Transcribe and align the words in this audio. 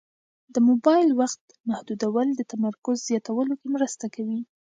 د 0.53 0.55
موبایل 0.69 1.09
وخت 1.21 1.41
محدودول 1.69 2.27
د 2.35 2.41
تمرکز 2.51 2.97
زیاتولو 3.09 3.53
کې 3.59 3.67
مرسته 3.75 4.05
کوي. 4.15 4.39